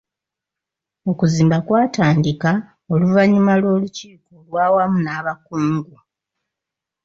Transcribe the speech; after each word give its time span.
Okuzimba 1.11 1.57
kwatandika 1.65 2.51
oluvannyuma 2.93 3.53
lw'olukiiko 3.61 4.29
olw'awamu 4.39 4.97
n'abakungu. 5.01 5.97